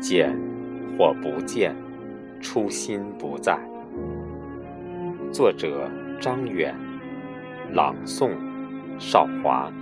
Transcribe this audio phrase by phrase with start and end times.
[0.00, 0.36] 见
[0.96, 1.74] 或不见，
[2.40, 3.58] 初心不在。
[5.32, 5.90] 作者：
[6.20, 6.74] 张远，
[7.72, 8.30] 朗诵：
[8.98, 9.72] 少华。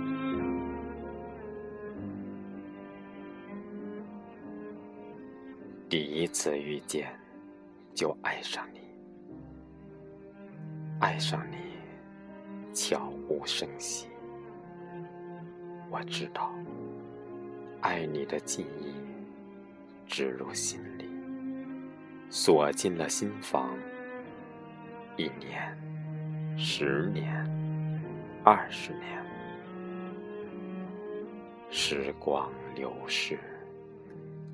[5.89, 7.07] 第一次遇见，
[7.93, 8.81] 就爱上你，
[10.99, 11.55] 爱上你，
[12.73, 14.07] 悄无声息。
[15.89, 16.53] 我知道，
[17.79, 18.93] 爱你的记忆
[20.07, 21.05] 植入心里，
[22.29, 23.77] 锁进了心房。
[25.17, 25.77] 一年，
[26.57, 27.45] 十年，
[28.43, 29.21] 二十年，
[31.69, 33.37] 时光流逝，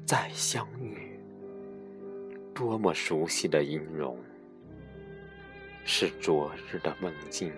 [0.05, 1.19] 再相遇，
[2.53, 4.17] 多么熟悉的音容，
[5.85, 7.51] 是昨日的梦境，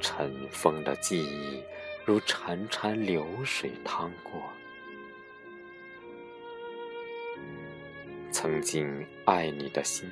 [0.00, 1.62] 尘封的记忆。
[2.06, 4.32] 如潺潺流水淌过，
[8.34, 10.10] 曾经爱你的心，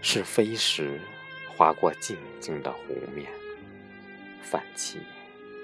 [0.00, 1.00] 是飞时
[1.48, 3.28] 划过静静的湖面，
[4.40, 5.00] 泛起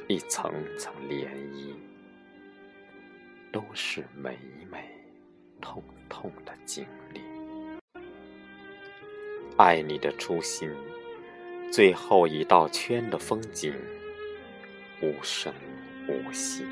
[0.08, 1.72] 一层层涟漪，
[3.52, 4.36] 都是美
[4.68, 4.90] 美
[5.60, 7.20] 痛痛的经历。
[9.56, 10.68] 爱你的初心，
[11.72, 13.72] 最后一道圈的风景。
[15.00, 15.54] 无声
[16.08, 16.64] 无息，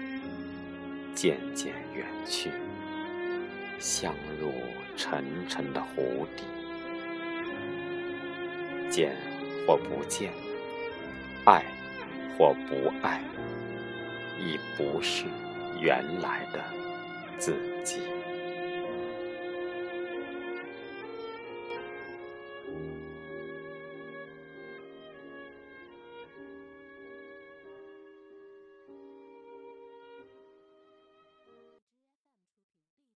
[1.14, 2.50] 渐渐远去，
[3.78, 4.52] 相入
[4.96, 6.44] 沉沉的湖底。
[8.90, 9.16] 见
[9.66, 10.32] 或不见，
[11.44, 11.64] 爱
[12.36, 13.22] 或不爱，
[14.38, 15.24] 已不是
[15.80, 16.62] 原来的
[17.38, 18.00] 自己。